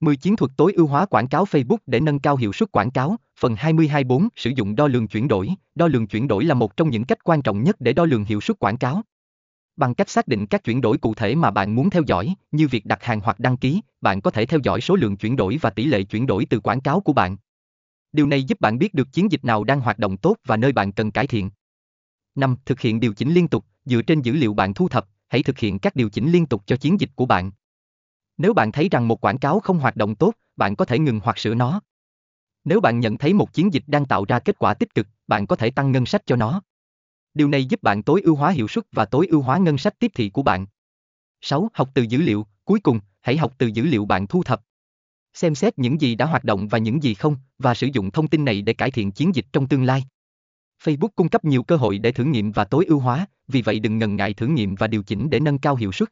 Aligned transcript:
10 0.00 0.16
chiến 0.16 0.36
thuật 0.36 0.50
tối 0.56 0.72
ưu 0.72 0.86
hóa 0.86 1.06
quảng 1.06 1.28
cáo 1.28 1.44
Facebook 1.44 1.78
để 1.86 2.00
nâng 2.00 2.18
cao 2.18 2.36
hiệu 2.36 2.52
suất 2.52 2.72
quảng 2.72 2.90
cáo. 2.90 3.16
Phần 3.40 3.54
22.4 3.54 4.28
Sử 4.36 4.50
dụng 4.50 4.76
đo 4.76 4.86
lường 4.86 5.08
chuyển 5.08 5.28
đổi. 5.28 5.50
Đo 5.74 5.86
lường 5.86 6.06
chuyển 6.06 6.28
đổi 6.28 6.44
là 6.44 6.54
một 6.54 6.76
trong 6.76 6.90
những 6.90 7.04
cách 7.04 7.24
quan 7.24 7.42
trọng 7.42 7.62
nhất 7.62 7.76
để 7.78 7.92
đo 7.92 8.04
lường 8.04 8.24
hiệu 8.24 8.40
suất 8.40 8.58
quảng 8.58 8.76
cáo. 8.76 9.02
Bằng 9.76 9.94
cách 9.94 10.10
xác 10.10 10.28
định 10.28 10.46
các 10.46 10.64
chuyển 10.64 10.80
đổi 10.80 10.98
cụ 10.98 11.14
thể 11.14 11.34
mà 11.34 11.50
bạn 11.50 11.74
muốn 11.74 11.90
theo 11.90 12.02
dõi, 12.06 12.34
như 12.52 12.68
việc 12.68 12.86
đặt 12.86 13.02
hàng 13.02 13.20
hoặc 13.20 13.40
đăng 13.40 13.56
ký, 13.56 13.80
bạn 14.00 14.20
có 14.20 14.30
thể 14.30 14.46
theo 14.46 14.60
dõi 14.62 14.80
số 14.80 14.96
lượng 14.96 15.16
chuyển 15.16 15.36
đổi 15.36 15.58
và 15.60 15.70
tỷ 15.70 15.84
lệ 15.84 16.02
chuyển 16.02 16.26
đổi 16.26 16.46
từ 16.50 16.60
quảng 16.60 16.80
cáo 16.80 17.00
của 17.00 17.12
bạn. 17.12 17.36
Điều 18.12 18.26
này 18.26 18.44
giúp 18.44 18.60
bạn 18.60 18.78
biết 18.78 18.94
được 18.94 19.12
chiến 19.12 19.32
dịch 19.32 19.44
nào 19.44 19.64
đang 19.64 19.80
hoạt 19.80 19.98
động 19.98 20.16
tốt 20.16 20.36
và 20.46 20.56
nơi 20.56 20.72
bạn 20.72 20.92
cần 20.92 21.10
cải 21.10 21.26
thiện. 21.26 21.50
5. 22.34 22.56
Thực 22.66 22.80
hiện 22.80 23.00
điều 23.00 23.12
chỉnh 23.12 23.34
liên 23.34 23.48
tục, 23.48 23.64
dựa 23.84 24.02
trên 24.02 24.22
dữ 24.22 24.32
liệu 24.32 24.54
bạn 24.54 24.74
thu 24.74 24.88
thập, 24.88 25.06
hãy 25.28 25.42
thực 25.42 25.58
hiện 25.58 25.78
các 25.78 25.96
điều 25.96 26.08
chỉnh 26.08 26.32
liên 26.32 26.46
tục 26.46 26.62
cho 26.66 26.76
chiến 26.76 27.00
dịch 27.00 27.10
của 27.14 27.26
bạn. 27.26 27.50
Nếu 28.38 28.54
bạn 28.54 28.72
thấy 28.72 28.88
rằng 28.88 29.08
một 29.08 29.20
quảng 29.20 29.38
cáo 29.38 29.60
không 29.60 29.78
hoạt 29.78 29.96
động 29.96 30.14
tốt, 30.14 30.32
bạn 30.56 30.76
có 30.76 30.84
thể 30.84 30.98
ngừng 30.98 31.20
hoặc 31.24 31.38
sửa 31.38 31.54
nó. 31.54 31.80
Nếu 32.64 32.80
bạn 32.80 33.00
nhận 33.00 33.18
thấy 33.18 33.34
một 33.34 33.52
chiến 33.52 33.72
dịch 33.72 33.84
đang 33.86 34.06
tạo 34.06 34.24
ra 34.24 34.38
kết 34.38 34.58
quả 34.58 34.74
tích 34.74 34.94
cực, 34.94 35.06
bạn 35.26 35.46
có 35.46 35.56
thể 35.56 35.70
tăng 35.70 35.92
ngân 35.92 36.06
sách 36.06 36.22
cho 36.26 36.36
nó. 36.36 36.62
Điều 37.34 37.48
này 37.48 37.64
giúp 37.64 37.82
bạn 37.82 38.02
tối 38.02 38.20
ưu 38.20 38.34
hóa 38.34 38.50
hiệu 38.50 38.68
suất 38.68 38.84
và 38.92 39.04
tối 39.04 39.26
ưu 39.26 39.42
hóa 39.42 39.58
ngân 39.58 39.78
sách 39.78 39.98
tiếp 39.98 40.10
thị 40.14 40.30
của 40.30 40.42
bạn. 40.42 40.66
6. 41.40 41.70
Học 41.74 41.90
từ 41.94 42.02
dữ 42.02 42.18
liệu, 42.18 42.46
cuối 42.64 42.80
cùng, 42.80 43.00
hãy 43.20 43.36
học 43.36 43.54
từ 43.58 43.66
dữ 43.66 43.82
liệu 43.82 44.04
bạn 44.04 44.26
thu 44.26 44.42
thập. 44.42 44.62
Xem 45.34 45.54
xét 45.54 45.78
những 45.78 46.00
gì 46.00 46.14
đã 46.14 46.26
hoạt 46.26 46.44
động 46.44 46.68
và 46.68 46.78
những 46.78 47.02
gì 47.02 47.14
không, 47.14 47.36
và 47.58 47.74
sử 47.74 47.88
dụng 47.92 48.10
thông 48.10 48.28
tin 48.28 48.44
này 48.44 48.62
để 48.62 48.72
cải 48.72 48.90
thiện 48.90 49.12
chiến 49.12 49.34
dịch 49.34 49.46
trong 49.52 49.68
tương 49.68 49.84
lai. 49.84 50.04
Facebook 50.82 51.08
cung 51.16 51.28
cấp 51.28 51.44
nhiều 51.44 51.62
cơ 51.62 51.76
hội 51.76 51.98
để 51.98 52.12
thử 52.12 52.24
nghiệm 52.24 52.52
và 52.52 52.64
tối 52.64 52.84
ưu 52.84 52.98
hóa, 52.98 53.26
vì 53.48 53.62
vậy 53.62 53.80
đừng 53.80 53.98
ngần 53.98 54.16
ngại 54.16 54.34
thử 54.34 54.46
nghiệm 54.46 54.74
và 54.74 54.86
điều 54.86 55.02
chỉnh 55.02 55.30
để 55.30 55.40
nâng 55.40 55.58
cao 55.58 55.76
hiệu 55.76 55.92
suất. 55.92 56.08